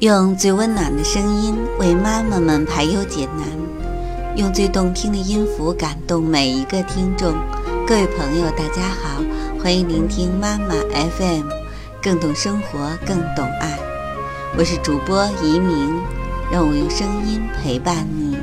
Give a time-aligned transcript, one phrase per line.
[0.00, 3.46] 用最温暖的声音为妈妈们排忧解难，
[4.34, 7.34] 用最动听的音符感动每一个听众。
[7.86, 9.22] 各位朋友，大家好，
[9.62, 10.74] 欢迎聆听妈妈
[11.18, 11.46] FM，
[12.02, 13.78] 更懂生活，更懂爱。
[14.56, 15.92] 我是主播移民，
[16.50, 18.38] 让我用声音陪伴你。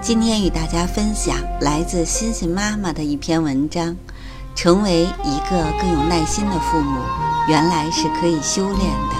[0.00, 3.94] 今天与大家分享来自欣欣妈妈的一篇文章：
[4.54, 7.00] 成为一个更有耐心的父母。
[7.48, 9.16] 原来是可以修炼的。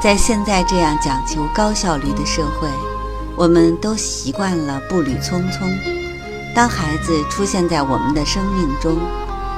[0.00, 2.68] 在现在这样讲求高效率的社会，
[3.36, 5.70] 我们都习惯了步履匆匆。
[6.54, 8.96] 当孩子出现在我们的生命中，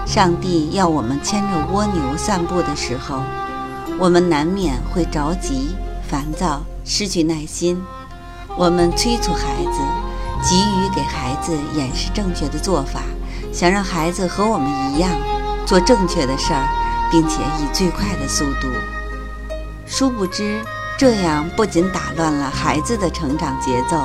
[0.05, 3.23] 上帝要我们牵着蜗牛散步的时候，
[3.99, 5.77] 我们难免会着急、
[6.09, 7.81] 烦躁、失去耐心。
[8.57, 9.81] 我们催促孩子，
[10.43, 13.01] 急于给孩子演示正确的做法。
[13.53, 15.11] 想让孩子和我们一样
[15.65, 16.69] 做正确的事儿，
[17.11, 18.69] 并且以最快的速度。
[19.87, 20.61] 殊不知，
[20.99, 23.97] 这样不仅打乱了孩子的成长节奏，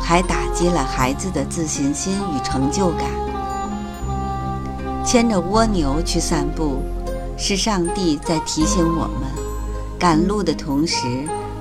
[0.00, 3.04] 还打击了孩子的自信心与成就感。
[5.04, 6.82] 牵着蜗牛去散步，
[7.36, 9.30] 是上帝在提醒我们：
[9.96, 11.06] 赶路的同时，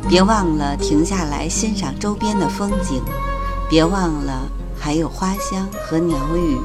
[0.09, 3.03] 别忘了停下来欣赏周边的风景，
[3.69, 4.43] 别忘了
[4.79, 6.57] 还有花香和鸟语。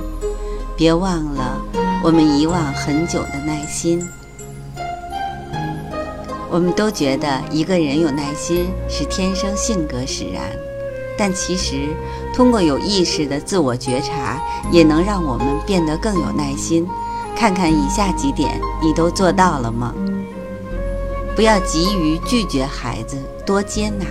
[0.77, 1.61] 别忘了，
[2.03, 4.07] 我们遗忘很久的耐心。
[6.51, 10.43] 我们都觉得一个人有耐心是天生性格使然，
[11.17, 11.89] 但其实
[12.35, 16.87] 通过有意识的自我觉察，也能让我们变得更有耐心。
[17.35, 19.95] 看看以下几点，你都做到了吗？
[21.35, 24.05] 不要急于拒绝孩子，多接纳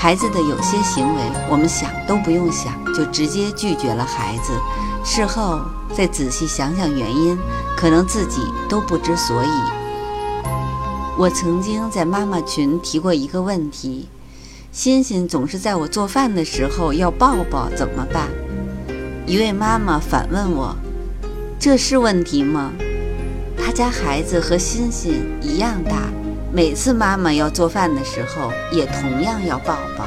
[0.00, 4.52] 孩子的有些行为，我们想都不用想，就直接拒绝了孩子。
[5.04, 5.60] 事后
[5.92, 7.36] 再仔细想想原因，
[7.76, 9.48] 可能自己都不知所以。
[11.18, 14.08] 我曾经在妈妈群提过一个问题：
[14.70, 18.28] 欣欣总是在我做饭的时候要抱抱，怎么办？
[19.26, 20.76] 一位妈妈反问我
[21.58, 22.70] ：“这是问题吗？”
[23.58, 26.08] 她家孩子和欣欣一样大，
[26.50, 30.06] 每次妈妈要做饭的时候也同样要抱抱，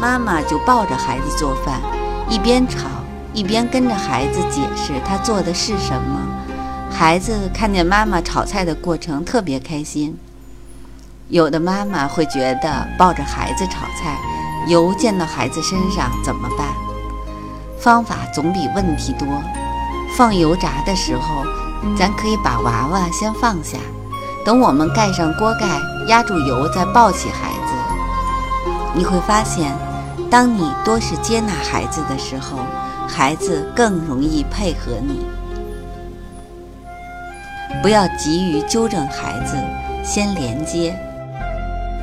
[0.00, 1.80] 妈妈就抱着孩子做饭，
[2.28, 2.88] 一边炒。
[3.34, 6.20] 一边跟着孩子解释他做的是什么，
[6.90, 10.18] 孩子看见妈妈炒菜的过程特别开心。
[11.28, 14.18] 有的妈妈会觉得抱着孩子炒菜，
[14.68, 16.68] 油溅到孩子身上怎么办？
[17.80, 19.26] 方法总比问题多。
[20.14, 21.46] 放油炸的时候，
[21.96, 23.78] 咱可以把娃娃先放下，
[24.44, 27.72] 等我们盖上锅盖，压住油，再抱起孩子。
[28.94, 29.76] 你会发现，
[30.30, 32.58] 当你多是接纳孩子的时候。
[33.04, 35.20] 孩子更容易配合你，
[37.82, 39.54] 不要急于纠正孩子，
[40.02, 40.96] 先连接。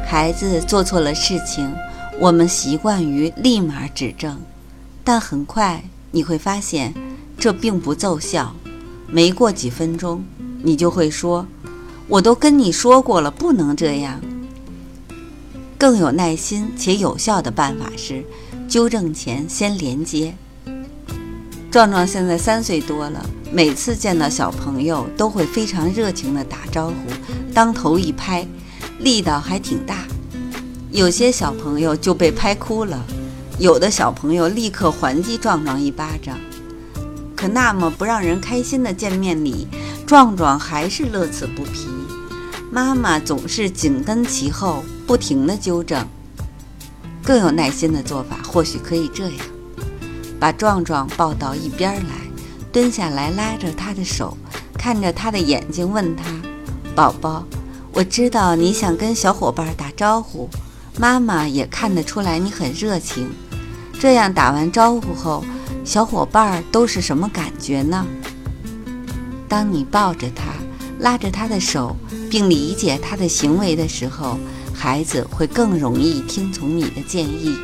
[0.06, 1.74] 孩子做错了事情，
[2.20, 4.40] 我们习惯于立马指正，
[5.04, 6.94] 但很快你会发现
[7.40, 8.54] 这并不奏效。
[9.08, 10.24] 没过几分钟，
[10.62, 11.48] 你就会说
[12.10, 14.20] ：“我都跟你说过了，不能这样。”
[15.78, 18.26] 更有耐心且有效的办法是，
[18.68, 20.36] 纠正前先连接。
[21.72, 26.96] 壮壮现在三岁多了，每次见到小朋友都会非常热情地打招呼，
[27.54, 28.46] 当头一拍，
[28.98, 30.06] 力道还挺大。
[30.92, 33.06] 有些小朋友就被拍哭了，
[33.60, 36.38] 有的小朋友立刻还击壮壮一巴掌。
[37.36, 39.68] 可那么不让人开心的见面礼，
[40.06, 41.88] 壮壮还是乐此不疲。
[42.72, 46.08] 妈妈总是紧跟其后，不停地纠正。
[47.24, 49.40] 更有耐心的做法，或许可以这样。
[50.40, 52.14] 把壮壮抱到一边来，
[52.72, 54.38] 蹲下来拉着他的手，
[54.78, 56.24] 看着他的眼睛，问他
[56.96, 57.44] ：“宝宝，
[57.92, 60.48] 我知道你想跟小伙伴打招呼，
[60.98, 63.30] 妈妈也看得出来你很热情。
[64.00, 65.44] 这样打完招呼后，
[65.84, 68.06] 小伙伴都是什么感觉呢？”
[69.50, 70.54] 当你抱着他，
[71.00, 71.96] 拉着他的手，
[72.30, 74.38] 并理解他的行为的时候，
[74.74, 77.58] 孩子会更容易听从你的建议。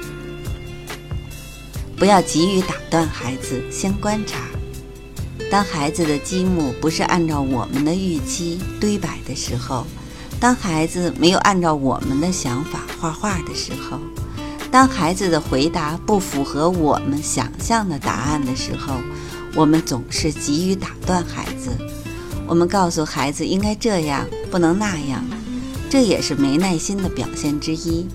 [1.97, 4.39] 不要急于打断孩子，先观察。
[5.49, 9.85] 当孩子的积木不是按照我们的预期堆摆的时候，
[10.39, 13.99] 当孩子没有按照我们的想法画画的时候，
[14.71, 18.95] 当孩子的回答不符合我们想象的答案的时候，
[19.55, 21.69] 我们总是急于打断孩子。
[22.47, 25.21] 我们告诉孩子应该这样，不能那样，
[25.89, 28.07] 这也是没耐心的表现之一。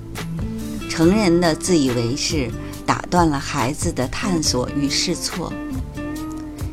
[0.89, 2.51] 成人的自以为是。
[2.87, 5.53] 打断了孩子的探索与试错。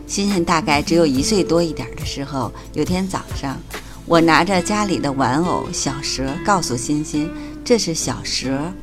[0.07, 3.55] 欣欣大概只有一岁多一点的时候，有天早上，
[4.07, 7.29] 我拿着家里的玩偶小蛇，告诉欣欣
[7.63, 8.73] 这是小蛇。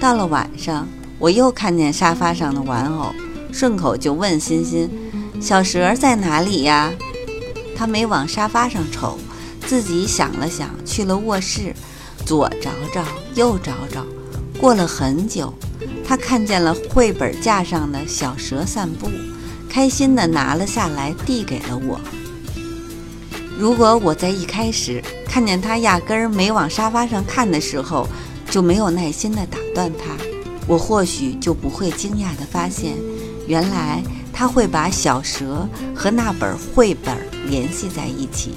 [0.00, 0.88] 到了晚上，
[1.18, 3.12] 我又看见沙发上的玩偶，
[3.52, 4.88] 顺口就问欣欣
[5.42, 6.90] ：“小蛇在哪里呀？”
[7.76, 9.18] 他没往沙发上瞅，
[9.66, 11.74] 自己想了想，去了卧室，
[12.24, 14.04] 左找找，右找找，
[14.60, 15.52] 过了很久，
[16.06, 19.08] 他看见了绘本架上的小蛇散步，
[19.68, 22.00] 开心地拿了下来，递给了我。
[23.58, 28.06] 如果我在一开始看见他压根儿没往沙发上看的时候，
[28.50, 30.16] 就没有耐心地打断他，
[30.66, 32.96] 我或许就不会惊讶地发现，
[33.46, 34.02] 原来。
[34.36, 37.16] 他会把小蛇和那本绘本
[37.48, 38.56] 联系在一起。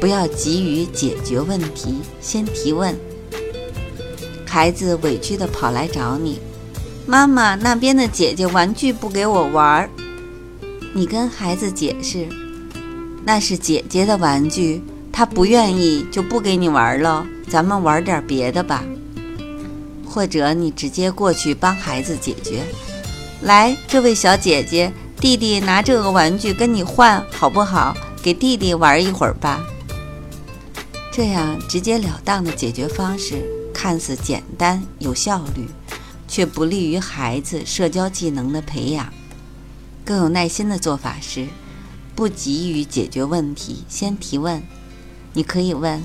[0.00, 2.94] 不要急于解决问题，先提问。
[4.46, 6.38] 孩子委屈地跑来找你
[7.06, 9.88] ：“妈妈，那边的姐姐玩具不给我玩。”
[10.94, 12.26] 你跟孩子解释
[13.24, 14.82] ：“那是姐姐的玩具，
[15.12, 17.26] 她不愿意就不给你玩了。
[17.48, 18.82] 咱们玩点别的吧。”
[20.08, 22.62] 或者你直接过去帮孩子解决。
[23.42, 24.90] 来，这位小姐姐，
[25.20, 27.94] 弟弟拿这个玩具跟你换，好不好？
[28.22, 29.60] 给弟弟玩一会儿吧。
[31.16, 33.42] 这样直截了当的解决方式，
[33.72, 35.66] 看似简单有效率，
[36.28, 39.10] 却不利于孩子社交技能的培养。
[40.04, 41.46] 更有耐心的做法是，
[42.14, 44.62] 不急于解决问题，先提问。
[45.32, 46.04] 你可以问：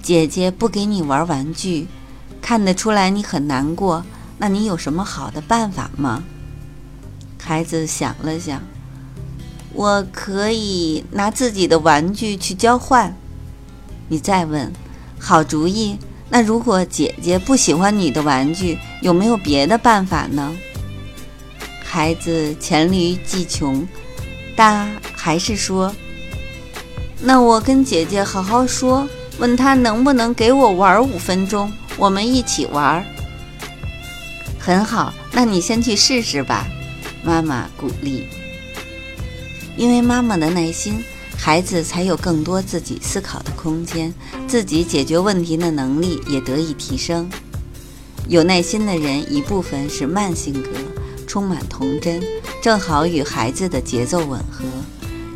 [0.00, 1.88] 姐姐不给你玩玩具，
[2.40, 4.04] 看得出来你很难过，
[4.38, 6.22] 那你有什么好的办法吗？
[7.36, 8.62] 孩子想了想，
[9.72, 13.16] 我可以拿自己的玩具去交换。
[14.10, 14.72] 你再问，
[15.20, 15.96] 好主意。
[16.28, 20.52] 那如果姐姐不喜欢你的玩具，有没有别的办法呢？
[21.84, 23.86] 孩子黔驴技穷，
[24.56, 25.94] 但还是说
[27.22, 29.08] ：“那我跟姐姐好好说，
[29.38, 33.04] 问她能不能给我玩五分钟，我们一起玩。”
[34.58, 36.66] 很好，那你先去试试吧。
[37.22, 38.26] 妈妈鼓励，
[39.76, 41.04] 因为妈妈的耐心，
[41.42, 44.12] 孩子才有更多自己思考的空间，
[44.46, 47.30] 自己解决问题的能力也得以提升。
[48.28, 50.68] 有耐心的人，一部分是慢性格，
[51.26, 52.22] 充满童真，
[52.62, 54.66] 正好与孩子的节奏吻合；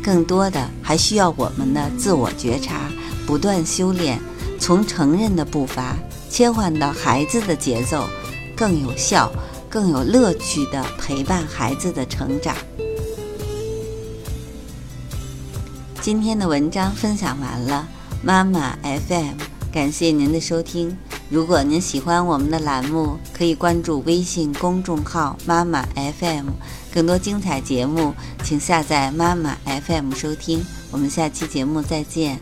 [0.03, 2.89] 更多的还需要我们的自我觉察，
[3.25, 4.19] 不断修炼，
[4.59, 5.97] 从成人的步伐
[6.29, 8.07] 切换到孩子的节奏，
[8.55, 9.31] 更有效。
[9.67, 12.55] 更有乐趣地陪伴孩子的成长。
[16.05, 17.87] 今天的文章分享完了，
[18.21, 19.39] 妈妈 FM，
[19.71, 20.95] 感谢您的收听。
[21.31, 25.83] 如果您喜欢我们的栏目，可以关注微信公众号“妈妈
[26.19, 26.49] FM”，
[26.93, 28.13] 更多精彩节目，
[28.43, 30.63] 请下载妈妈 FM 收听。
[30.91, 32.39] 我们下期节目再见。